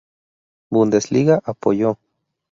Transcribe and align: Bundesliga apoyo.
Bundesliga 0.71 1.35
apoyo. 1.51 1.91